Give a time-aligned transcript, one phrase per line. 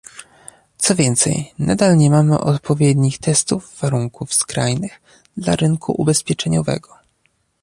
[0.77, 5.01] Co więcej, nadal nie mamy odpowiednich testów warunków skrajnych
[5.37, 6.93] dla rynku ubezpieczeniowego